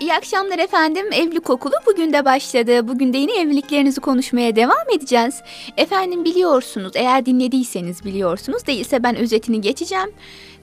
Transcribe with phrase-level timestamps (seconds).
[0.00, 1.06] İyi akşamlar efendim.
[1.12, 2.88] Evlilik okulu bugün de başladı.
[2.88, 5.42] Bugün de yine evliliklerinizi konuşmaya devam edeceğiz.
[5.76, 8.66] Efendim biliyorsunuz, eğer dinlediyseniz biliyorsunuz.
[8.66, 10.12] Değilse ben özetini geçeceğim.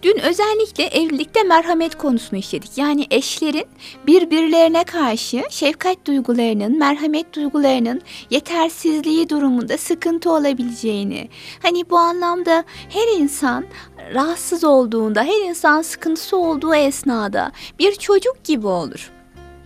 [0.04, 2.78] Dün özellikle evlilikte merhamet konusunu işledik.
[2.78, 3.66] Yani eşlerin
[4.08, 11.30] birbirlerine karşı şefkat duygularının, merhamet duygularının yetersizliği durumunda sıkıntı olabileceğini.
[11.62, 13.66] Hani bu anlamda her insan
[14.14, 19.12] rahatsız olduğunda, her insan sıkıntısı olduğu esnada bir çocuk gibi olur.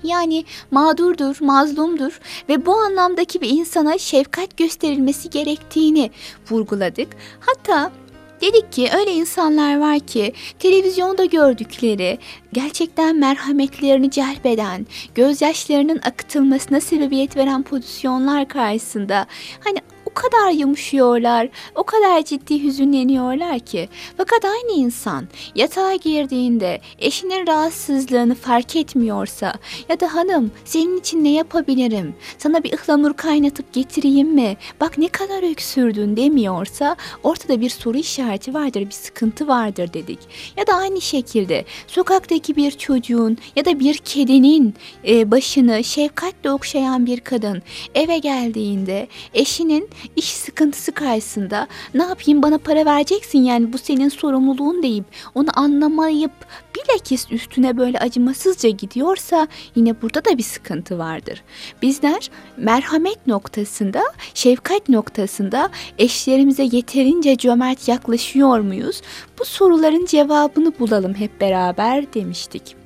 [0.04, 2.20] Yani mağdurdur, mazlumdur
[2.50, 6.12] ve bu anlamdaki bir insana şefkat gösterilmesi gerektiğini
[6.50, 7.08] vurguladık.
[7.40, 7.92] Hatta
[8.42, 12.18] Dedik ki öyle insanlar var ki televizyonda gördükleri
[12.54, 19.26] gerçekten merhametlerini celbeden, gözyaşlarının akıtılmasına sebebiyet veren pozisyonlar karşısında
[19.60, 19.78] hani
[20.18, 23.90] kadar yumuşuyorlar, o kadar ciddi hüzünleniyorlar ki.
[24.18, 29.54] Fakat aynı insan yatağa girdiğinde eşinin rahatsızlığını fark etmiyorsa
[29.90, 35.08] ya da hanım senin için ne yapabilirim, sana bir ıhlamur kaynatıp getireyim mi, bak ne
[35.08, 40.20] kadar öksürdün demiyorsa ortada bir soru işareti vardır, bir sıkıntı vardır dedik.
[40.58, 44.74] Ya da aynı şekilde sokaktaki bir çocuğun ya da bir kedinin
[45.08, 47.62] e, başını şefkatle okşayan bir kadın
[47.96, 54.84] eve geldiğinde eşinin iş sıkıntısı karşısında ne yapayım bana para vereceksin yani bu senin sorumluluğun
[54.84, 55.06] deyip
[55.36, 56.32] onu anlamayıp
[56.76, 61.44] bilakis üstüne böyle acımasızca gidiyorsa yine burada da bir sıkıntı vardır.
[61.82, 64.02] Bizler merhamet noktasında,
[64.34, 69.02] şefkat noktasında eşlerimize yeterince cömert yaklaşıyor muyuz?
[69.40, 72.77] Bu soruların cevabını bulalım hep beraber demiştik.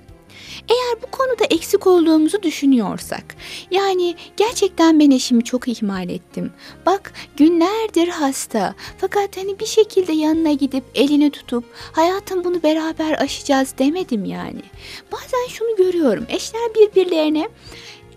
[0.69, 3.35] Eğer bu konuda eksik olduğumuzu düşünüyorsak,
[3.71, 6.53] yani gerçekten ben eşimi çok ihmal ettim.
[6.85, 13.73] Bak günlerdir hasta fakat hani bir şekilde yanına gidip elini tutup hayatım bunu beraber aşacağız
[13.77, 14.61] demedim yani.
[15.11, 17.49] Bazen şunu görüyorum eşler birbirlerine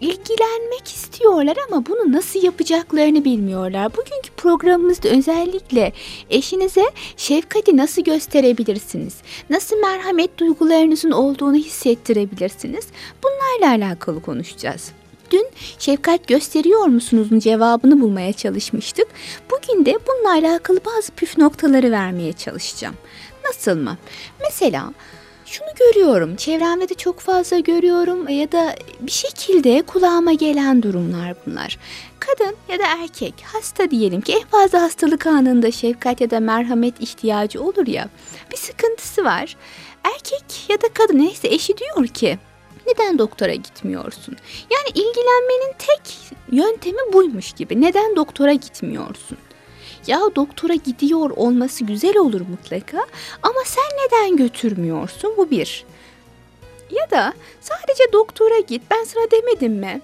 [0.01, 3.93] ilgilenmek istiyorlar ama bunu nasıl yapacaklarını bilmiyorlar.
[3.93, 5.93] Bugünkü programımızda özellikle
[6.31, 6.85] eşinize
[7.17, 9.15] şefkati nasıl gösterebilirsiniz?
[9.51, 12.87] Nasıl merhamet duygularınızın olduğunu hissettirebilirsiniz?
[13.23, 14.93] Bunlarla alakalı konuşacağız.
[15.31, 15.47] Dün
[15.79, 19.07] şefkat gösteriyor musunuzun cevabını bulmaya çalışmıştık.
[19.51, 22.95] Bugün de bununla alakalı bazı püf noktaları vermeye çalışacağım.
[23.45, 23.97] Nasıl mı?
[24.41, 24.93] Mesela
[25.47, 31.79] şunu görüyorum, çevremde de çok fazla görüyorum ya da bir şekilde kulağıma gelen durumlar bunlar.
[32.21, 37.01] Kadın ya da erkek hasta diyelim ki en fazla hastalık anında şefkat ya da merhamet
[37.01, 38.09] ihtiyacı olur ya.
[38.53, 39.57] Bir sıkıntısı var.
[40.05, 42.39] Erkek ya da kadın neyse eşi diyor ki
[42.87, 44.37] neden doktora gitmiyorsun?
[44.71, 46.19] Yani ilgilenmenin tek
[46.53, 47.81] yöntemi buymuş gibi.
[47.81, 49.39] Neden doktora gitmiyorsun?
[50.07, 52.99] Ya doktora gidiyor olması güzel olur mutlaka
[53.43, 55.85] ama sen neden götürmüyorsun bu bir.
[56.91, 60.01] Ya da sadece doktora git ben sana demedim mi?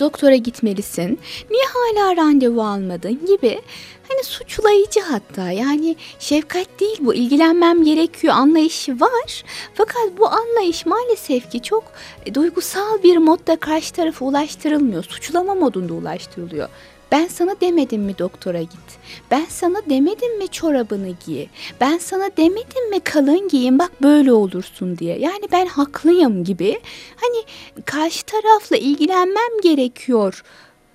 [0.00, 1.18] Doktora gitmelisin.
[1.50, 3.60] Niye hala randevu almadın gibi
[4.08, 9.44] hani suçlayıcı hatta yani şefkat değil bu ilgilenmem gerekiyor anlayışı var.
[9.74, 11.84] Fakat bu anlayış maalesef ki çok
[12.26, 15.04] e, duygusal bir modda karşı tarafa ulaştırılmıyor.
[15.04, 16.68] Suçlama modunda ulaştırılıyor.
[17.12, 18.98] Ben sana demedim mi doktora git?
[19.30, 21.46] Ben sana demedim mi çorabını giy?
[21.80, 25.18] Ben sana demedim mi kalın giyin bak böyle olursun diye.
[25.18, 26.80] Yani ben haklıyım gibi.
[27.16, 27.44] Hani
[27.84, 30.42] karşı tarafla ilgilenmem gerekiyor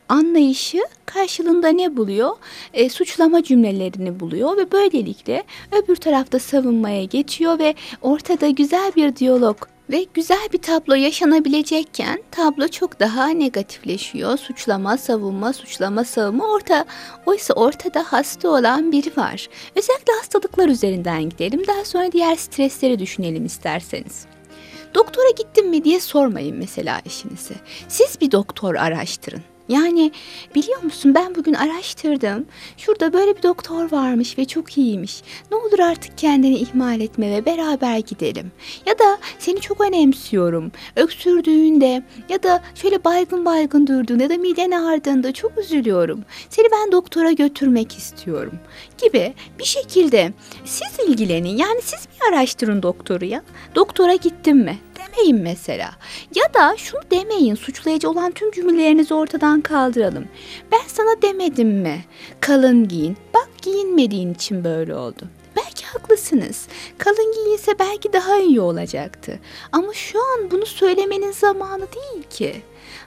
[0.09, 2.31] anlayışı karşılığında ne buluyor?
[2.73, 9.57] E, suçlama cümlelerini buluyor ve böylelikle öbür tarafta savunmaya geçiyor ve ortada güzel bir diyalog
[9.93, 14.37] ve güzel bir tablo yaşanabilecekken tablo çok daha negatifleşiyor.
[14.37, 16.85] Suçlama, savunma, suçlama, savunma orta.
[17.25, 19.49] Oysa ortada hasta olan biri var.
[19.75, 21.67] Özellikle hastalıklar üzerinden gidelim.
[21.67, 24.25] Daha sonra diğer stresleri düşünelim isterseniz.
[24.95, 27.55] Doktora gittim mi diye sormayın mesela eşinize.
[27.87, 29.52] Siz bir doktor araştırın.
[29.69, 30.11] Yani
[30.55, 32.45] biliyor musun ben bugün araştırdım.
[32.77, 35.21] Şurada böyle bir doktor varmış ve çok iyiymiş.
[35.51, 38.51] Ne olur artık kendini ihmal etme ve beraber gidelim.
[38.85, 40.71] Ya da seni çok önemsiyorum.
[40.95, 46.25] Öksürdüğünde ya da şöyle baygın baygın durduğunda ya da miden ağrıdığında çok üzülüyorum.
[46.49, 48.53] Seni ben doktora götürmek istiyorum
[49.03, 50.33] gibi bir şekilde
[50.65, 51.57] siz ilgilenin.
[51.57, 53.41] Yani siz bir araştırın doktoru ya.
[53.75, 54.77] Doktora gittim mi?
[55.07, 55.91] Demeyin mesela.
[56.35, 60.25] Ya da şunu demeyin suçlayıcı olan tüm cümlelerinizi ortadan kaldıralım.
[60.71, 62.05] Ben sana demedim mi?
[62.39, 63.17] Kalın giyin.
[63.33, 65.21] Bak giyinmediğin için böyle oldu.
[65.57, 66.67] belki haklısınız.
[66.97, 69.39] Kalın giyinse belki daha iyi olacaktı.
[69.71, 72.61] Ama şu an bunu söylemenin zamanı değil ki.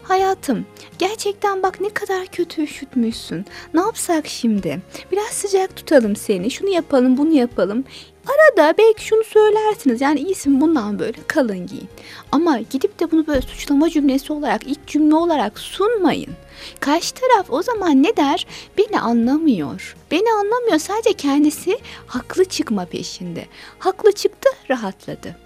[0.08, 0.67] Hayatım,
[0.99, 3.47] gerçekten bak ne kadar kötü üşütmüşsün.
[3.75, 4.82] Ne yapsak şimdi?
[5.12, 6.50] Biraz sıcak tutalım seni.
[6.50, 7.85] Şunu yapalım, bunu yapalım.
[8.26, 10.00] Arada belki şunu söylersiniz.
[10.00, 11.88] Yani iyisin bundan böyle kalın giyin.
[12.32, 16.32] Ama gidip de bunu böyle suçlama cümlesi olarak, ilk cümle olarak sunmayın.
[16.81, 18.47] Karşı taraf o zaman ne der?
[18.79, 19.97] Beni anlamıyor.
[20.11, 23.47] Beni anlamıyor sadece kendisi haklı çıkma peşinde.
[23.79, 25.45] Haklı çıktı, rahatladı.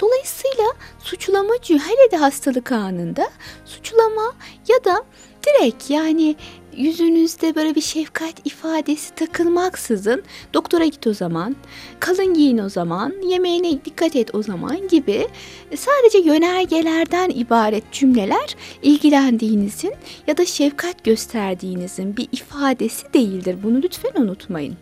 [0.00, 0.64] Dolayısıyla
[0.98, 3.30] suçlamacı hele de hastalık anında
[3.64, 4.34] suçlama
[4.68, 5.04] ya da
[5.46, 6.36] direkt yani
[6.76, 10.22] yüzünüzde böyle bir şefkat ifadesi takılmaksızın
[10.54, 11.56] doktora git o zaman,
[12.00, 15.28] kalın giyin o zaman, yemeğine dikkat et o zaman gibi
[15.76, 19.94] sadece yönergelerden ibaret cümleler ilgilendiğinizin
[20.26, 23.56] ya da şefkat gösterdiğinizin bir ifadesi değildir.
[23.62, 24.76] Bunu lütfen unutmayın.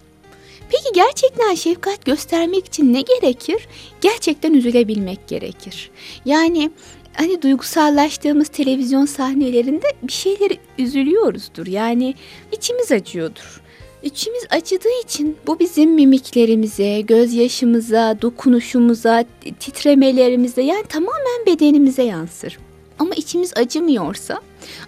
[0.72, 3.68] Peki gerçekten şefkat göstermek için ne gerekir?
[4.00, 5.90] Gerçekten üzülebilmek gerekir.
[6.24, 6.70] Yani
[7.14, 11.66] hani duygusallaştığımız televizyon sahnelerinde bir şeyleri üzülüyoruzdur.
[11.66, 12.14] Yani
[12.52, 13.62] içimiz acıyordur.
[14.02, 19.24] İçimiz acıdığı için bu bizim mimiklerimize, gözyaşımıza, dokunuşumuza,
[19.60, 22.58] titremelerimize yani tamamen bedenimize yansır.
[22.98, 24.40] Ama içimiz acımıyorsa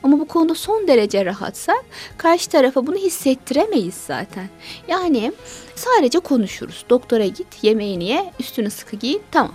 [0.02, 1.84] ama bu konuda son derece rahatsak
[2.18, 4.48] karşı tarafa bunu hissettiremeyiz zaten.
[4.88, 5.32] Yani
[5.74, 6.84] sadece konuşuruz.
[6.90, 9.54] Doktora git, yemeğini ye, üstünü sıkı giyin, tamam.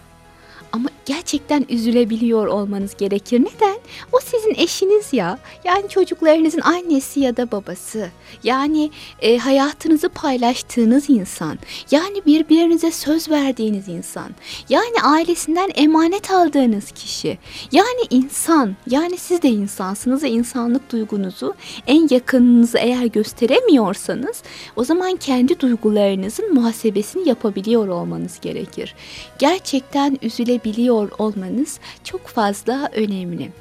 [0.72, 3.40] Ama gerçekten üzülebiliyor olmanız gerekir.
[3.40, 3.80] Neden?
[4.12, 5.40] O sizin eşiniz ya.
[5.64, 8.10] Yani çocuklarınızın annesi ya da babası.
[8.44, 11.60] Yani e, hayatınızı paylaştığınız insan.
[11.92, 14.30] Yani birbirinize söz verdiğiniz insan.
[14.70, 17.38] Yani ailesinden emanet aldığınız kişi.
[17.72, 18.76] Yani insan.
[18.88, 21.54] Yani siz de insansınız ve insanlık duygunuzu
[21.88, 24.44] en yakınınızı eğer gösteremiyorsanız
[24.76, 28.96] o zaman kendi duygularınızın muhasebesini yapabiliyor olmanız gerekir.
[29.40, 30.18] Gerçekten
[30.60, 33.52] üzülebiliyor olmanız çok fazla önemli.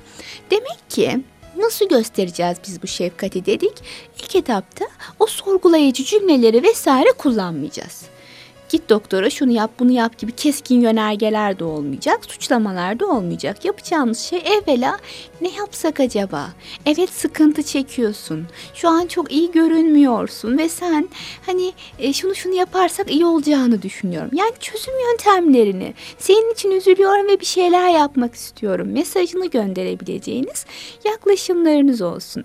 [0.51, 1.21] Demek ki
[1.57, 3.73] Nasıl göstereceğiz biz bu şefkati dedik?
[4.23, 4.85] İlk etapta
[5.19, 8.03] o sorgulayıcı cümleleri vesaire kullanmayacağız.
[8.69, 13.65] Git doktora şunu yap bunu yap gibi keskin yönergeler de olmayacak, suçlamalar da olmayacak.
[13.65, 14.99] Yapacağımız şey evvela
[15.41, 16.49] ne yapsak acaba?
[16.87, 18.47] Evet sıkıntı çekiyorsun.
[18.75, 21.09] Şu an çok iyi görünmüyorsun ve sen
[21.47, 24.31] hani e, şunu şunu yaparsak iyi olacağını düşünüyorum.
[24.33, 30.67] Yani çözüm yöntemlerini senin için üzülüyorum ve bir şeyler yapmak istiyorum mesajını gönderebileceğiniz
[31.05, 32.45] yaklaşımlarınız olsun.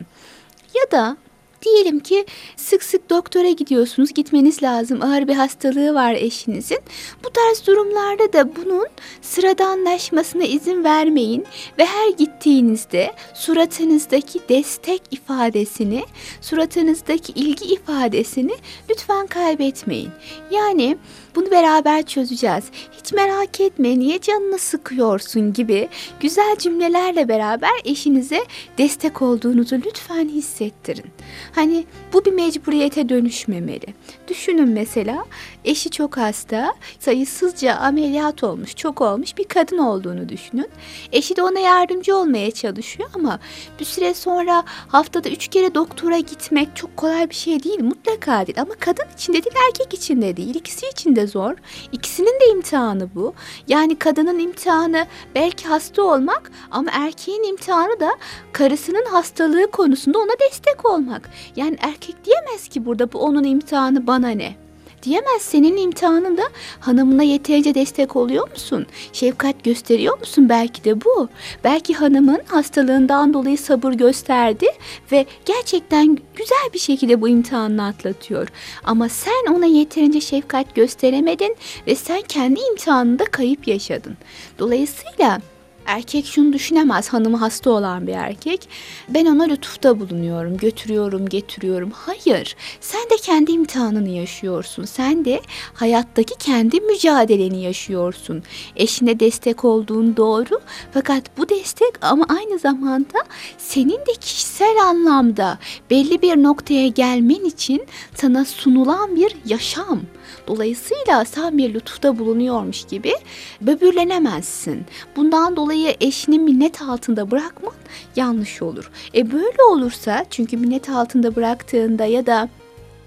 [0.75, 1.17] Ya da
[1.63, 2.25] Diyelim ki
[2.55, 5.01] sık sık doktora gidiyorsunuz, gitmeniz lazım.
[5.01, 6.79] Ağır bir hastalığı var eşinizin.
[7.23, 8.87] Bu tarz durumlarda da bunun
[9.21, 11.45] sıradanlaşmasına izin vermeyin
[11.77, 16.03] ve her gittiğinizde suratınızdaki destek ifadesini,
[16.41, 18.55] suratınızdaki ilgi ifadesini
[18.89, 20.09] lütfen kaybetmeyin.
[20.51, 20.97] Yani
[21.35, 22.63] bunu beraber çözeceğiz.
[22.99, 25.89] Hiç merak etme niye canını sıkıyorsun gibi
[26.19, 28.45] güzel cümlelerle beraber eşinize
[28.77, 31.05] destek olduğunuzu lütfen hissettirin.
[31.55, 33.85] Hani bu bir mecburiyete dönüşmemeli.
[34.27, 35.25] Düşünün mesela
[35.65, 40.69] eşi çok hasta, sayısızca ameliyat olmuş, çok olmuş bir kadın olduğunu düşünün.
[41.11, 43.39] Eşi de ona yardımcı olmaya çalışıyor ama
[43.79, 47.83] bir süre sonra haftada üç kere doktora gitmek çok kolay bir şey değil.
[47.83, 50.55] Mutlaka değil ama kadın için de değil, erkek için de değil.
[50.55, 51.53] İkisi için de zor.
[51.91, 53.33] İkisinin de imtihanı bu.
[53.67, 58.11] Yani kadının imtihanı belki hasta olmak ama erkeğin imtihanı da
[58.51, 61.29] karısının hastalığı konusunda ona destek olmak.
[61.55, 64.63] Yani erkek diyemez ki burada bu onun imtihanı bana ne?
[65.03, 66.43] Diyemez senin imtihanında
[66.79, 68.85] hanımına yeterince destek oluyor musun?
[69.13, 70.49] Şefkat gösteriyor musun?
[70.49, 71.29] Belki de bu.
[71.63, 74.65] Belki hanımın hastalığından dolayı sabır gösterdi
[75.11, 78.47] ve gerçekten güzel bir şekilde bu imtihanını atlatıyor.
[78.83, 81.55] Ama sen ona yeterince şefkat gösteremedin
[81.87, 84.17] ve sen kendi imtihanında kayıp yaşadın.
[84.59, 85.39] Dolayısıyla
[85.85, 88.69] Erkek şunu düşünemez hanımı hasta olan bir erkek.
[89.09, 91.91] Ben ona lütufta bulunuyorum, götürüyorum, getiriyorum.
[91.91, 94.85] Hayır, sen de kendi imtihanını yaşıyorsun.
[94.85, 95.41] Sen de
[95.73, 98.43] hayattaki kendi mücadeleni yaşıyorsun.
[98.75, 100.59] Eşine destek olduğun doğru
[100.93, 103.23] fakat bu destek ama aynı zamanda
[103.57, 105.59] senin de kişisel anlamda
[105.89, 107.81] belli bir noktaya gelmen için
[108.15, 110.01] sana sunulan bir yaşam.
[110.47, 113.13] Dolayısıyla sen bir lütufta bulunuyormuş gibi
[113.61, 114.85] böbürlenemezsin.
[115.15, 117.73] Bundan dolayı eşini minnet altında bırakman
[118.15, 118.91] yanlış olur.
[119.15, 122.49] E böyle olursa çünkü minnet altında bıraktığında ya da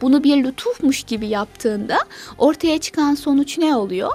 [0.02, 1.98] bunu bir lütufmuş gibi yaptığında
[2.38, 4.10] ortaya çıkan sonuç ne oluyor?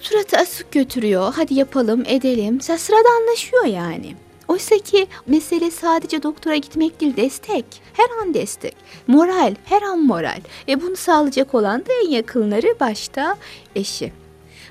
[0.00, 1.32] Suratı asık götürüyor.
[1.36, 2.60] Hadi yapalım, edelim.
[2.60, 4.14] Sıradanlaşıyor yani.
[4.48, 7.64] Oysa ki mesele sadece doktora gitmek değil, destek.
[7.92, 8.76] Her an destek.
[9.06, 10.40] Moral, her an moral.
[10.68, 13.36] Ve bunu sağlayacak olan da en yakınları başta
[13.74, 14.12] eşi.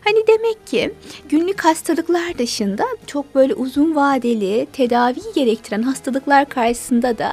[0.03, 0.93] Hani demek ki
[1.29, 7.31] günlük hastalıklar dışında çok böyle uzun vadeli tedavi gerektiren hastalıklar karşısında da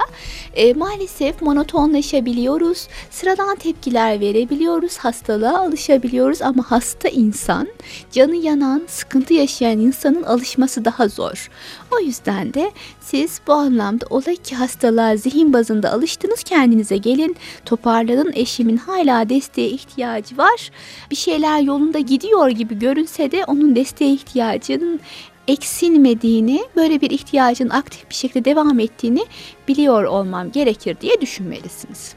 [0.53, 2.87] e, maalesef monotonlaşabiliyoruz.
[3.11, 7.67] Sıradan tepkiler verebiliyoruz, hastalığa alışabiliyoruz ama hasta insan,
[8.11, 11.49] canı yanan, sıkıntı yaşayan insanın alışması daha zor.
[11.91, 18.31] O yüzden de siz bu anlamda ola ki hastalığa zihin bazında alıştınız kendinize gelin, toparlanın
[18.35, 20.71] eşimin hala desteğe ihtiyacı var.
[21.11, 24.99] Bir şeyler yolunda gidiyor gibi görünse de onun desteğe ihtiyacının
[25.47, 29.25] eksilmediğini, böyle bir ihtiyacın aktif bir şekilde devam ettiğini
[29.67, 32.13] biliyor olmam gerekir diye düşünmelisiniz.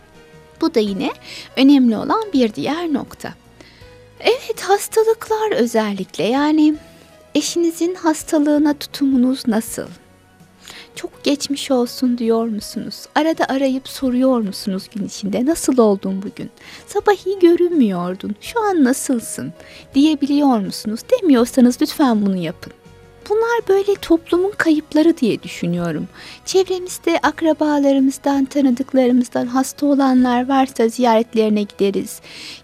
[0.61, 1.11] Bu da yine
[1.57, 3.35] önemli olan bir diğer nokta.
[4.21, 6.75] Evet hastalıklar özellikle yani
[7.35, 9.87] eşinizin hastalığına tutumunuz nasıl?
[10.99, 13.07] Çok geçmiş olsun diyor musunuz?
[13.15, 15.47] Arada arayıp soruyor musunuz gün içinde?
[15.47, 16.51] Nasıl oldun bugün?
[16.87, 18.37] Sabah iyi görünmüyordun.
[18.41, 19.53] Şu an nasılsın?
[19.95, 21.01] Diyebiliyor musunuz?
[21.11, 22.73] Demiyorsanız lütfen bunu yapın.
[23.29, 26.09] Bunlar böyle toplumun kayıpları diye düşünüyorum.
[26.45, 32.21] Çevremizde akrabalarımızdan, tanıdıklarımızdan hasta olanlar varsa ziyaretlerine gideriz.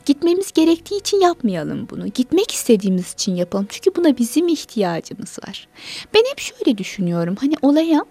[0.07, 2.07] Gitmemiz gerektiği için yapmayalım bunu.
[2.07, 3.67] Gitmek istediğimiz için yapalım.
[3.69, 5.69] Çünkü buna bizim ihtiyacımız var.
[6.15, 7.37] Ben hep şöyle düşünüyorum.
[7.41, 8.05] Hani olaya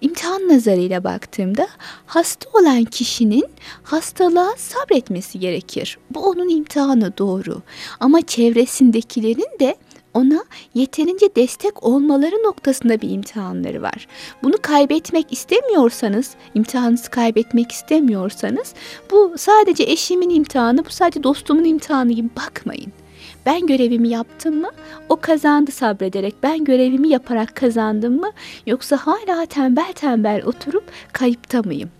[0.00, 1.68] imtihan nazarıyla baktığımda
[2.06, 3.46] hasta olan kişinin
[3.82, 5.98] hastalığa sabretmesi gerekir.
[6.10, 7.62] Bu onun imtihanı doğru.
[8.00, 9.76] Ama çevresindekilerin de
[10.14, 14.06] ona yeterince destek olmaları noktasında bir imtihanları var.
[14.42, 18.74] Bunu kaybetmek istemiyorsanız, imtihanınızı kaybetmek istemiyorsanız
[19.10, 22.92] bu sadece eşimin imtihanı, bu sadece dostumun imtihanı gibi bakmayın.
[23.46, 24.70] Ben görevimi yaptım mı?
[25.08, 26.34] O kazandı sabrederek.
[26.42, 28.30] Ben görevimi yaparak kazandım mı?
[28.66, 31.90] Yoksa hala tembel tembel oturup kayıpta mıyım?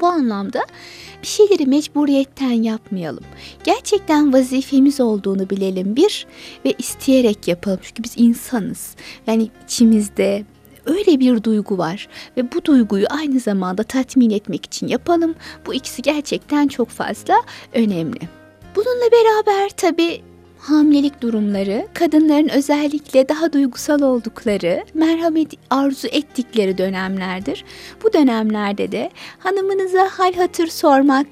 [0.00, 0.66] Bu anlamda
[1.22, 3.24] bir şeyleri mecburiyetten yapmayalım.
[3.64, 6.26] Gerçekten vazifemiz olduğunu bilelim bir
[6.64, 7.78] ve isteyerek yapalım.
[7.82, 8.96] Çünkü biz insanız.
[9.26, 10.44] Yani içimizde
[10.86, 15.34] öyle bir duygu var ve bu duyguyu aynı zamanda tatmin etmek için yapalım.
[15.66, 17.34] Bu ikisi gerçekten çok fazla
[17.72, 18.20] önemli.
[18.76, 20.22] Bununla beraber tabii
[20.68, 27.64] hamilelik durumları, kadınların özellikle daha duygusal oldukları, merhamet arzu ettikleri dönemlerdir.
[28.02, 31.26] Bu dönemlerde de hanımınıza hal hatır sormak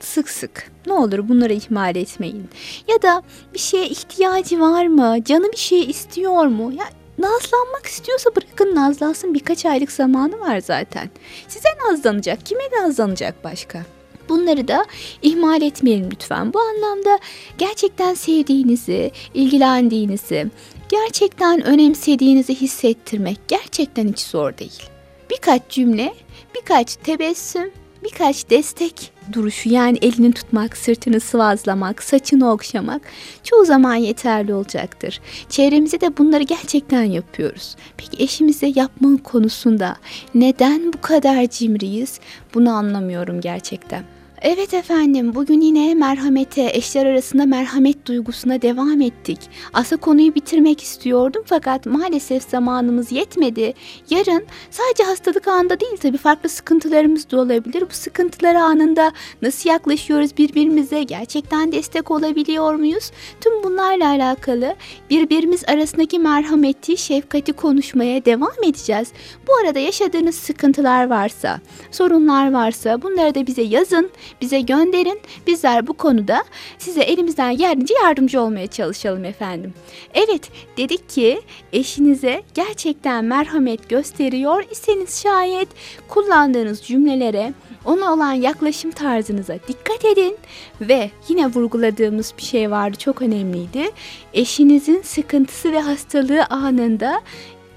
[0.00, 0.70] sık sık.
[0.86, 2.48] Ne olur bunları ihmal etmeyin.
[2.88, 3.22] Ya da
[3.54, 5.24] bir şeye ihtiyacı var mı?
[5.24, 6.72] Canı bir şey istiyor mu?
[6.72, 6.84] Ya
[7.18, 11.10] nazlanmak istiyorsa bırakın nazlansın birkaç aylık zamanı var zaten.
[11.48, 13.97] Size nazlanacak, kime nazlanacak başka?
[14.28, 14.84] Bunları da
[15.22, 16.52] ihmal etmeyelim lütfen.
[16.52, 17.18] Bu anlamda
[17.58, 20.46] gerçekten sevdiğinizi, ilgilendiğinizi,
[20.88, 24.82] gerçekten önemsediğinizi hissettirmek gerçekten hiç zor değil.
[25.30, 26.14] Birkaç cümle,
[26.54, 27.70] birkaç tebessüm,
[28.04, 33.02] birkaç destek duruşu yani elini tutmak, sırtını sıvazlamak, saçını okşamak
[33.44, 35.20] çoğu zaman yeterli olacaktır.
[35.48, 37.76] Çevremizde de bunları gerçekten yapıyoruz.
[37.96, 39.96] Peki eşimize yapma konusunda
[40.34, 42.20] neden bu kadar cimriyiz?
[42.54, 44.17] Bunu anlamıyorum gerçekten.
[44.42, 49.38] Evet efendim, bugün yine merhamete, eşler arasında merhamet duygusuna devam ettik.
[49.72, 53.74] Aslında konuyu bitirmek istiyordum fakat maalesef zamanımız yetmedi.
[54.10, 57.80] Yarın sadece hastalık anında değil tabii farklı sıkıntılarımız da olabilir.
[57.90, 63.10] Bu sıkıntılar anında nasıl yaklaşıyoruz birbirimize, gerçekten destek olabiliyor muyuz?
[63.40, 64.74] Tüm bunlarla alakalı
[65.10, 69.12] birbirimiz arasındaki merhameti, şefkati konuşmaya devam edeceğiz.
[69.48, 74.10] Bu arada yaşadığınız sıkıntılar varsa, sorunlar varsa bunları da bize yazın
[74.40, 75.20] bize gönderin.
[75.46, 76.44] Bizler bu konuda
[76.78, 79.74] size elimizden geldiğince yardımcı olmaya çalışalım efendim.
[80.14, 81.40] Evet dedik ki
[81.72, 85.68] eşinize gerçekten merhamet gösteriyor iseniz şayet
[86.08, 87.52] kullandığınız cümlelere
[87.84, 90.36] ona olan yaklaşım tarzınıza dikkat edin
[90.80, 93.90] ve yine vurguladığımız bir şey vardı çok önemliydi.
[94.34, 97.20] Eşinizin sıkıntısı ve hastalığı anında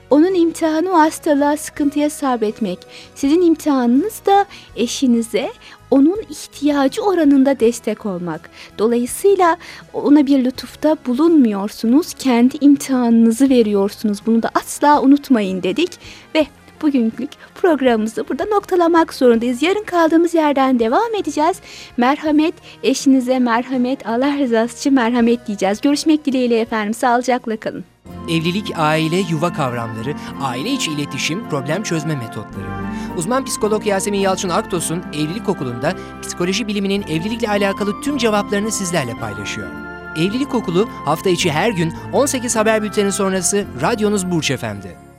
[0.10, 2.80] onun imtihanı o hastalığa, sıkıntıya sabretmek.
[3.16, 5.52] Sizin imtihanınız da eşinize
[5.92, 8.50] onun ihtiyacı oranında destek olmak.
[8.78, 9.58] Dolayısıyla
[9.94, 12.14] ona bir lütufta bulunmuyorsunuz.
[12.14, 14.20] Kendi imtihanınızı veriyorsunuz.
[14.26, 15.92] Bunu da asla unutmayın dedik
[16.36, 16.48] ve
[16.82, 19.64] bugünlük programımızı burada noktalamak zorundayız.
[19.64, 21.60] Yarın kaldığımız yerden devam edeceğiz.
[21.98, 25.82] Merhamet, eşinize merhamet, Allah rızası için merhamet diyeceğiz.
[25.82, 26.94] Görüşmek dileğiyle efendim.
[26.94, 27.84] Sağlıcakla kalın.
[28.30, 32.91] Evlilik, aile, yuva kavramları, aile içi iletişim, problem çözme metotları.
[33.18, 39.68] Uzman psikolog Yasemin Yalçın Aktos'un Evlilik Okulu'nda psikoloji biliminin evlilikle alakalı tüm cevaplarını sizlerle paylaşıyor.
[40.16, 45.11] Evlilik Okulu hafta içi her gün 18 haber bülteni sonrası radyonuz Burç Efendi.